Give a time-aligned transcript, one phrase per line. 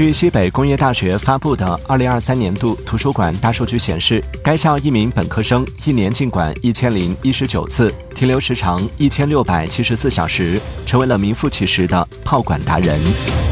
[0.00, 13.49] 据西北工业大学发布的二零二三年度图书馆大数据显示该校一名本科生一年进馆一千零一十九次停留时长一千六百七十四小时成为了名副其实的泡馆达人。